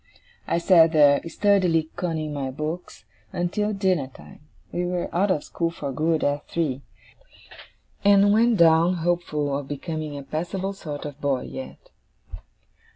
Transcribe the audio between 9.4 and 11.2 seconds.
of becoming a passable sort